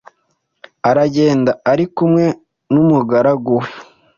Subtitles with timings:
[0.89, 2.25] aragenda ari kumwe
[2.73, 3.69] n’umugaragu we